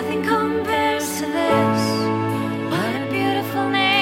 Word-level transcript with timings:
Nothing 0.00 0.22
compares 0.22 1.18
to 1.18 1.26
this. 1.26 1.82
What 2.70 2.94
a 3.02 3.08
beautiful 3.10 3.68
name. 3.68 3.97